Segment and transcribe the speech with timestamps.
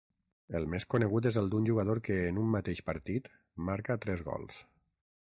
[0.59, 3.33] El més conegut és el d'un jugador que, en un mateix partit,
[3.71, 4.63] marca tres gols.